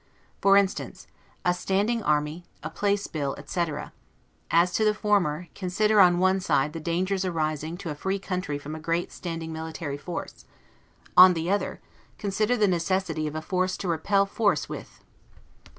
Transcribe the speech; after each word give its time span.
For 0.41 0.57
instance, 0.57 1.05
a 1.45 1.53
standing 1.53 2.01
army, 2.01 2.43
a 2.63 2.71
place 2.71 3.05
bill, 3.05 3.35
etc.; 3.37 3.93
as 4.49 4.71
to 4.73 4.83
the 4.83 4.95
former, 4.95 5.47
consider, 5.53 5.99
on 6.01 6.17
one 6.17 6.39
side, 6.39 6.73
the 6.73 6.79
dangers 6.79 7.23
arising 7.23 7.77
to 7.77 7.91
a 7.91 7.93
free 7.93 8.17
country 8.17 8.57
from 8.57 8.73
a 8.73 8.79
great 8.79 9.11
standing 9.11 9.53
military 9.53 9.99
force; 9.99 10.45
on 11.15 11.35
the 11.35 11.51
other 11.51 11.81
side, 11.83 12.17
consider 12.17 12.57
the 12.57 12.67
necessity 12.67 13.27
of 13.27 13.35
a 13.35 13.43
force 13.43 13.77
to 13.77 13.87
repel 13.87 14.25
force 14.25 14.67
with. 14.67 15.03